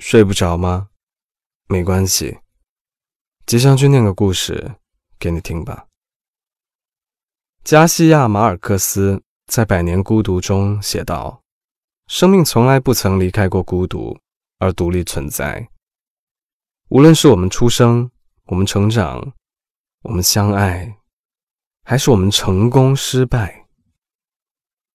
[0.00, 0.90] 睡不着吗？
[1.66, 2.38] 没关系，
[3.46, 4.76] 吉祥君念个故事
[5.18, 5.86] 给你听吧。
[7.64, 11.42] 加西亚·马尔克斯在《百年孤独》中写道
[12.08, 14.18] ：“生命从来不曾离开过孤独
[14.58, 15.68] 而独立存在。
[16.88, 18.10] 无论是我们出生、
[18.44, 19.34] 我们成长、
[20.02, 20.98] 我们相爱，
[21.82, 23.66] 还是我们成功失败，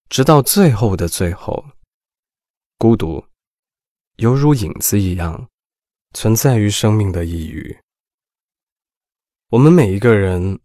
[0.10, 1.64] 直到最后的最后，
[2.78, 3.24] 孤独。”
[4.18, 5.50] 犹如影子一样，
[6.14, 7.80] 存在于生命的异域。
[9.50, 10.60] 我们每一个人，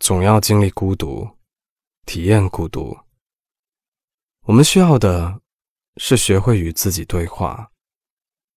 [0.00, 1.28] 总要经历孤独，
[2.06, 2.98] 体验孤独。
[4.44, 5.40] 我们需要的，
[5.98, 7.70] 是学会与自己对话，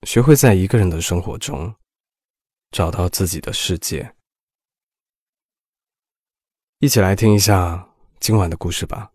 [0.04, 1.76] 学会在一个人的生活中，
[2.72, 4.16] 找到自己的世界。
[6.80, 9.12] 一起来听一下今晚的故事吧。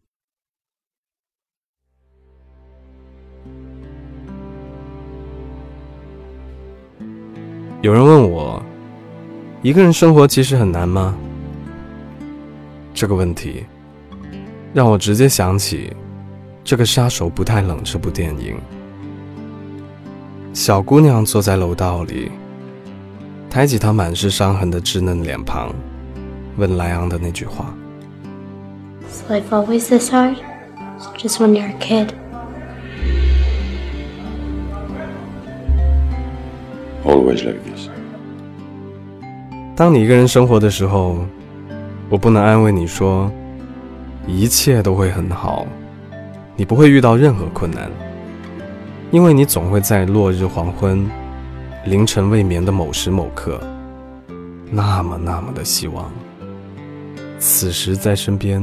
[7.83, 8.63] 有人问我，
[9.61, 11.15] 一个人生活其实很难吗？
[12.95, 13.67] 这个问题
[14.73, 15.95] 让我直接想起
[16.65, 18.57] 这个杀手不太冷这部电影。
[20.55, 22.31] 小姑娘坐在楼道里，
[23.51, 25.75] 抬起她满是伤痕的稚嫩脸庞，
[26.57, 27.75] 问莱昂的那句话
[29.29, 30.37] life always this hard?
[31.19, 32.09] Just when you're a kid?”
[37.07, 37.89] Always like this。
[39.77, 41.19] 当你一个人生活的时候，
[42.09, 43.31] 我不能安慰你说
[44.27, 45.65] 一切都会很好，
[46.57, 47.89] 你不会遇到任何困难，
[49.13, 51.09] 因为你总会在落日黄昏、
[51.85, 53.61] 凌晨未眠的某时某刻，
[54.69, 56.11] 那么那么的希望，
[57.39, 58.61] 此时在身边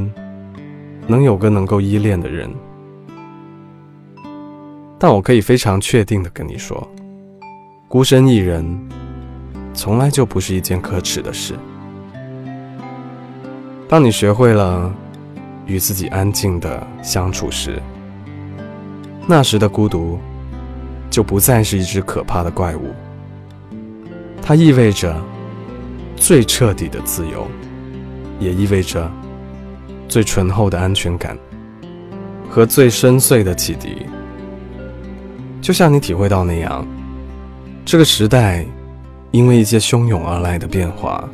[1.07, 2.49] 能有个能够依恋的人。
[4.99, 6.85] 但我可以非常确定的跟你说。
[7.93, 8.65] 孤身一人，
[9.71, 11.53] 从来就不是一件可耻的事。
[13.87, 14.91] 当你学会了
[15.67, 17.79] 与自己安静的相处时，
[19.27, 20.17] 那时的孤独
[21.11, 22.95] 就不再是一只可怕的怪物。
[24.41, 25.15] 它意味着
[26.15, 27.45] 最彻底的自由，
[28.39, 29.07] 也意味着
[30.09, 31.37] 最醇厚的安全感
[32.49, 34.07] 和最深邃的启迪。
[35.61, 36.83] 就像你体会到那样。
[37.85, 38.65] 这个时代，
[39.31, 41.29] 因为一些汹涌而来的变化，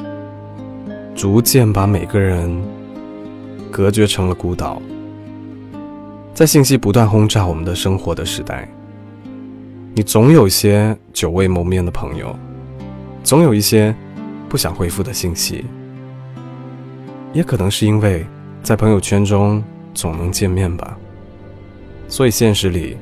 [1.15, 2.59] 逐渐把每个人
[3.71, 4.81] 隔绝成了孤岛。
[6.33, 8.67] 在信息不断轰炸我们的生活的时代，
[9.93, 12.35] 你总有些久未谋面的朋友，
[13.23, 13.95] 总有一些
[14.49, 15.63] 不想回复的信息，
[17.31, 18.25] 也可能是因为
[18.63, 20.97] 在朋友圈中总能见面吧，
[22.07, 22.97] 所以现实里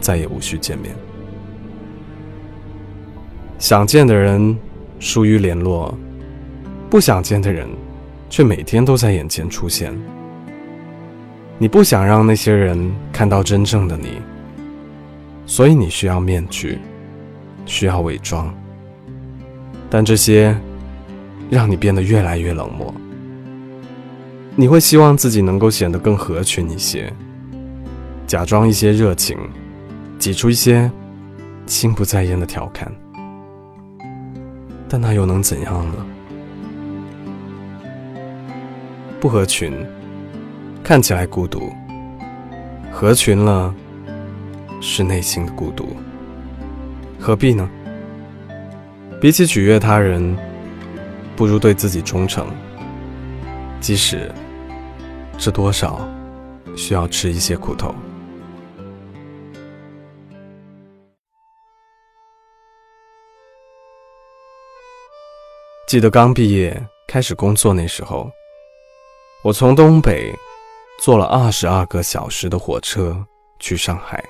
[0.00, 0.94] 再也无需见面。
[3.60, 4.56] 想见的人
[4.98, 5.94] 疏于联络，
[6.88, 7.68] 不想见的人
[8.30, 9.94] 却每天都在眼前出现。
[11.58, 14.18] 你不想让那些人看到真正的你，
[15.44, 16.78] 所以你需要面具，
[17.66, 18.50] 需要伪装。
[19.90, 20.56] 但这些
[21.50, 22.94] 让你变得越来越冷漠。
[24.56, 27.12] 你会希望自己能够显得更合群一些，
[28.26, 29.36] 假装一些热情，
[30.18, 30.90] 挤出一些
[31.66, 32.90] 心不在焉的调侃。
[34.92, 36.06] 但那又能怎样呢？
[39.20, 39.72] 不合群，
[40.82, 41.60] 看起来孤独；
[42.90, 43.72] 合群了，
[44.80, 45.96] 是内心的孤独。
[47.20, 47.70] 何必呢？
[49.20, 50.36] 比起取悦他人，
[51.36, 52.48] 不如对自己忠诚。
[53.78, 54.28] 即使
[55.38, 56.00] 这多少
[56.76, 57.94] 需要吃一些苦头。
[65.90, 68.30] 记得刚毕业开始工作那时候，
[69.42, 70.32] 我从东北
[71.02, 73.26] 坐了二十二个小时的火车
[73.58, 74.24] 去上海，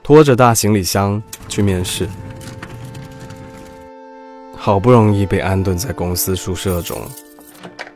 [0.00, 2.08] 拖着大行李箱去面试，
[4.56, 6.96] 好不容易被安顿在公司宿舍中。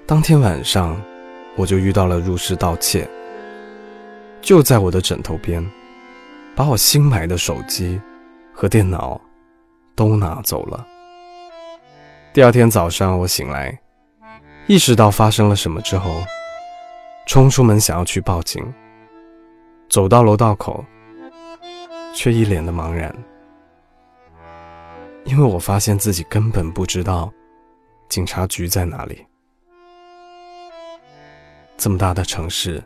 [0.07, 1.01] 当天晚上，
[1.57, 3.09] 我就遇到了入室盗窃，
[4.43, 5.65] 就在我的枕头边，
[6.55, 7.99] 把我新买的手机
[8.53, 9.19] 和电脑
[9.95, 10.87] 都拿走了。
[12.35, 13.79] 第二天早上，我醒来，
[14.67, 16.23] 意识到发生了什么之后，
[17.27, 18.63] 冲出门想要去报警，
[19.89, 20.85] 走到楼道口，
[22.15, 23.11] 却一脸的茫然，
[25.25, 27.33] 因为我发现自己根本不知道
[28.11, 29.25] 警察局在哪里。
[31.85, 32.83] 这么大的城市，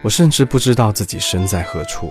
[0.00, 2.10] 我甚至不知道自己身在何处。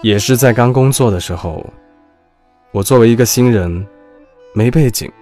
[0.00, 1.70] 也是在刚工作的时候，
[2.70, 3.86] 我作为一个新人，
[4.54, 5.12] 没背景、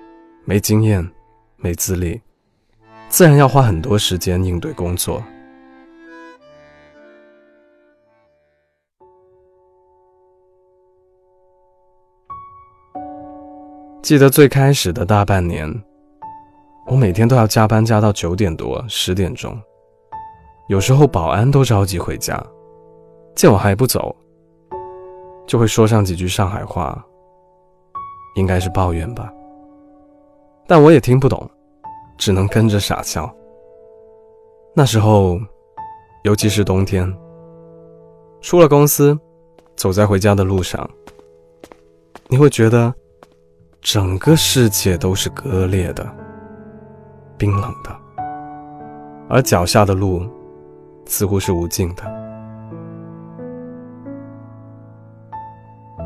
[0.44, 1.04] 没经验、
[1.56, 2.20] 没资历，
[3.08, 5.20] 自然要花很多时间应对工作。
[14.11, 15.73] 记得最开始的大半年，
[16.89, 19.57] 我每天都要加班加到九点多、十点钟，
[20.67, 22.45] 有时候保安都着急回家，
[23.37, 24.12] 见我还不走。
[25.47, 27.01] 就会说上几句上海话，
[28.35, 29.33] 应该是抱怨吧，
[30.67, 31.49] 但我也听不懂，
[32.19, 33.33] 只能跟着傻笑。
[34.75, 35.39] 那时候，
[36.25, 37.17] 尤其是冬天，
[38.41, 39.17] 出了公司，
[39.77, 40.91] 走在回家的路上，
[42.27, 42.93] 你会觉得
[43.81, 46.06] 整个世界都是割裂的、
[47.38, 47.97] 冰冷的，
[49.29, 50.29] 而脚下的路
[51.06, 52.03] 似乎是无尽的。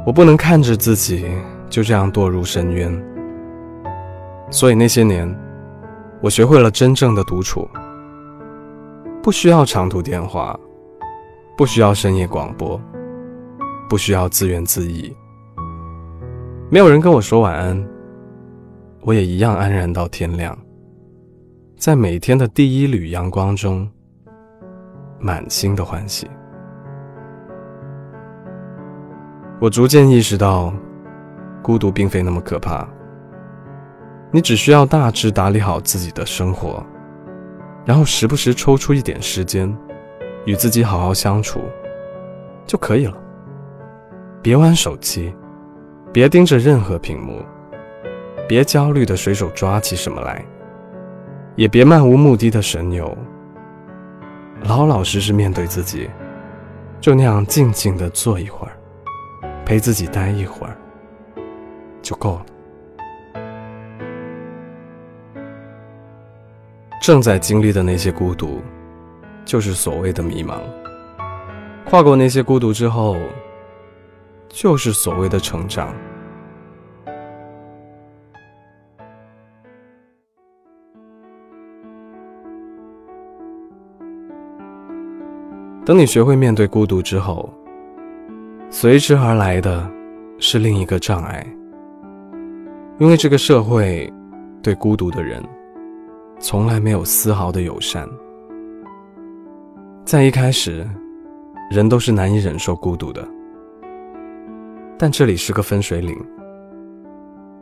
[0.07, 1.27] 我不能看着自己
[1.69, 3.05] 就这样堕入深渊，
[4.51, 5.29] 所以那些年，
[6.23, 7.69] 我学会了真正的独处，
[9.21, 10.57] 不需要长途电话，
[11.57, 12.81] 不需要深夜广播，
[13.89, 15.13] 不需要自怨自艾，
[16.75, 17.89] 没有人跟我说晚安，
[19.03, 20.59] 我也一样安然到天亮，
[21.77, 23.89] 在每天的第一缕阳光中，
[25.21, 26.29] 满心的欢喜。
[29.61, 30.75] 我逐渐意识到，
[31.63, 32.85] 孤独并非那么可怕。
[34.33, 36.85] 你只需要大致打理好自己的生活，
[37.85, 39.73] 然后时不时抽出一点时间，
[40.45, 41.61] 与自己好好相处，
[42.67, 43.17] 就可以了。
[44.43, 45.33] 别玩手机，
[46.15, 47.43] 别盯着任何屏幕，
[48.47, 50.45] 别焦虑的随手抓起什么来，
[51.57, 53.19] 也别漫无目的的神游。
[54.63, 56.09] 老老实实面对自己，
[57.01, 58.77] 就那样静静的坐一会儿。
[59.67, 60.77] 陪自己待一会儿
[62.01, 62.47] 就够了。
[67.03, 68.61] 正在经历的那些孤独，
[69.45, 70.59] 就是所谓的迷茫；
[71.85, 73.17] 跨过那些孤独之后，
[74.55, 75.93] 就是所谓的成长。
[85.85, 87.53] 等你学会面对孤独之后。
[88.71, 89.89] 随之而来的，
[90.39, 91.47] 是另一个障碍。
[92.99, 94.13] 因为这个社会，
[94.63, 95.43] 对孤独的人，
[96.41, 98.09] 从来没有丝毫的友善。
[100.05, 100.85] 在一开始，
[101.71, 103.25] 人都是难以忍受孤独的。
[105.05, 106.17] 但这里是个分水岭。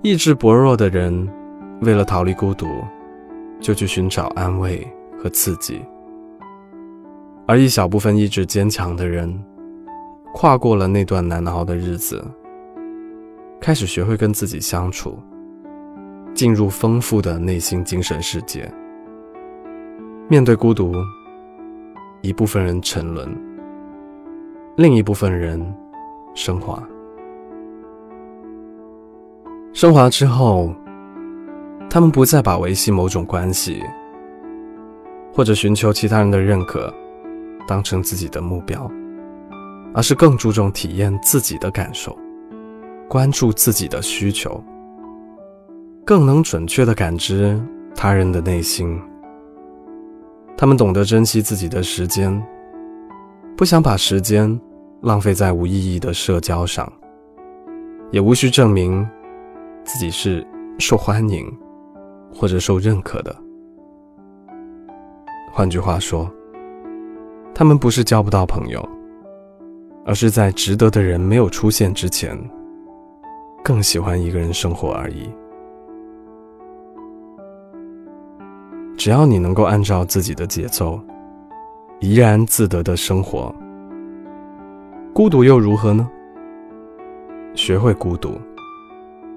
[0.00, 1.28] 意志薄弱的人，
[1.80, 2.68] 为了逃离孤独，
[3.60, 4.86] 就去寻找安慰
[5.18, 5.84] 和刺激；
[7.44, 9.44] 而一小部分意志坚强的人，
[10.32, 12.24] 跨过了那段难熬的日子，
[13.60, 15.18] 开始学会跟自己相处，
[16.34, 18.72] 进入丰富的内心精神世界。
[20.28, 20.94] 面对孤独，
[22.20, 23.28] 一部分人沉沦，
[24.76, 25.60] 另一部分人
[26.36, 26.80] 升华。
[29.72, 30.74] 升华之后，
[31.88, 33.82] 他们不再把维系某种关系，
[35.32, 36.92] 或者寻求其他人的认可，
[37.66, 38.90] 当成自己的目标。
[39.94, 42.16] 而是更注重体验自己的感受，
[43.10, 44.58] 关注自己的需求，
[46.02, 47.62] 更能准确地感知
[47.94, 48.98] 他人的内心。
[50.56, 52.42] 他们懂得珍惜自己的时间，
[53.54, 54.58] 不想把时间
[55.02, 56.90] 浪费在无意义的社交上，
[58.10, 59.06] 也无需证明
[59.84, 60.46] 自己是
[60.78, 61.46] 受欢迎
[62.34, 63.34] 或者受认可的。
[65.52, 66.30] 换句话说，
[67.54, 68.86] 他们不是交不到朋友。
[70.04, 72.36] 而是在值得的人没有出现之前，
[73.62, 75.30] 更喜欢一个人生活而已。
[78.96, 81.00] 只要你能够按照自己的节奏，
[82.00, 83.54] 怡然自得的生活，
[85.14, 86.10] 孤独又如何呢？
[87.54, 88.36] 学会孤独，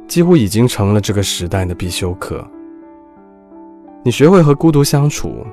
[0.07, 2.45] 几乎已经成了这个时代的必修课。
[4.03, 5.45] 你学会和孤独相处，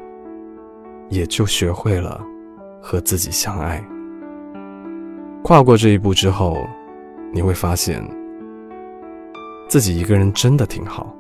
[1.08, 2.20] 也就学会了
[2.80, 3.82] 和自己相爱。
[5.42, 6.58] 跨过这一步之后，
[7.32, 8.06] 你会发现，
[9.68, 11.16] 自己一个人真的挺好。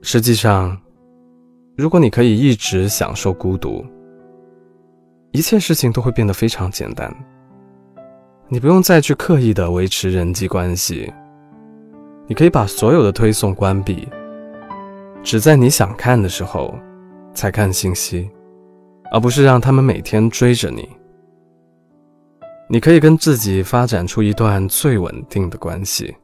[0.00, 0.76] 实际上，
[1.74, 3.84] 如果你可以一直享受孤独，
[5.30, 7.10] 一切事情都会变得非常简单。
[8.48, 11.10] 你不用再去刻意的维持人际关系，
[12.26, 14.06] 你可以把所有的推送关闭，
[15.22, 16.78] 只在你想看的时候
[17.32, 18.30] 才看信息，
[19.10, 20.86] 而不是让他们每天追着你。
[22.68, 26.14] 你可以跟自己发展出一段最稳定的关系，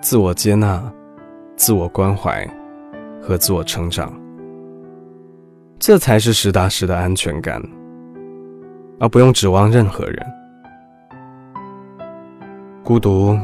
[0.00, 0.92] 自我接纳、
[1.54, 2.44] 自我关怀
[3.26, 4.12] 和自我成长，
[5.80, 7.60] 这才是实打实的安全感，
[9.00, 10.26] 而不用指望任何人。
[12.84, 13.36] 孤独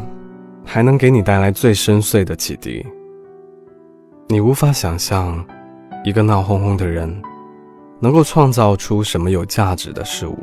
[0.65, 2.87] 还能给你带来最深邃的启迪。
[4.29, 5.45] 你无法想象，
[6.05, 7.13] 一个闹哄哄的人
[7.99, 10.39] 能够创造出什么有价值的事物。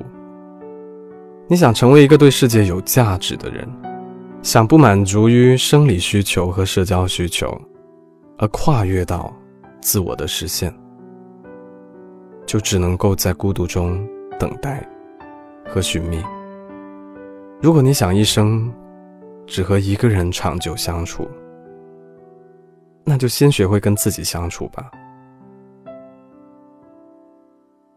[1.48, 3.66] 你想成为一个对世界有价值的人，
[4.42, 7.50] 想不满足于生理需求和社交需求，
[8.42, 9.34] 而跨越到
[9.82, 10.74] 自我的实现，
[12.46, 14.08] 就只能够在孤独中
[14.40, 14.88] 等待
[15.68, 16.24] 和寻觅。
[17.62, 18.74] 如果你想一生，
[19.46, 21.28] 只和一个人长久相处，
[23.04, 24.90] 那就先学会跟自己相处吧。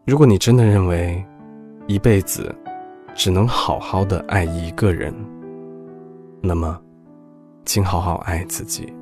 [0.05, 1.23] 如果你真的认为
[1.87, 2.53] 一辈子
[3.15, 5.15] 只能好好的爱一个人，
[6.41, 6.77] 那么，
[7.63, 8.93] 请好好爱自己。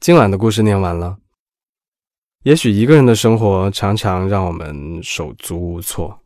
[0.00, 1.18] 今晚的故事念完了。
[2.44, 6.22] 也许一个人的生活常常让我们手足无措。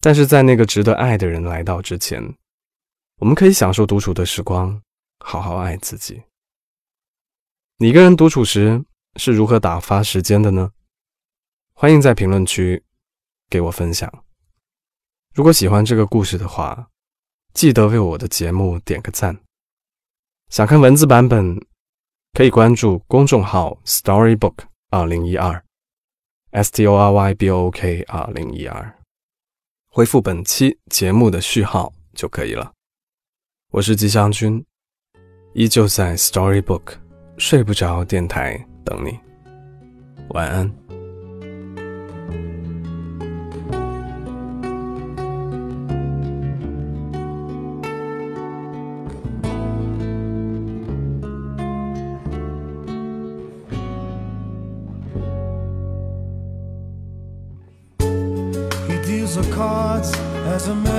[0.00, 2.34] 但是在那个值得爱的人来到之前，
[3.18, 4.80] 我们可以享受独处的时光，
[5.18, 6.22] 好好爱自己。
[7.76, 8.82] 你一个人独处时
[9.16, 10.70] 是如何打发时间的呢？
[11.74, 12.82] 欢迎在评论区
[13.50, 14.10] 给我分享。
[15.34, 16.88] 如果喜欢这个故事的话，
[17.52, 19.38] 记得为我的节目点个赞。
[20.48, 21.60] 想看文字版本，
[22.32, 24.54] 可以关注公众号 Storybook
[24.90, 25.62] 二零一二
[26.52, 28.94] ，S T O R Y B O O K 二零一二。
[29.88, 32.72] 回复本期节目的序号就可以了。
[33.72, 34.64] 我是吉祥君，
[35.54, 36.94] 依旧在 Storybook
[37.36, 39.18] 睡不着电台等你。
[40.28, 40.79] 晚安。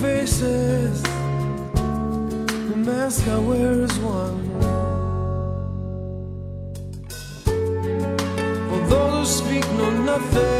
[0.00, 1.02] faces.
[2.70, 4.40] The mask I wear is one.
[8.68, 10.59] For those who speak know nothing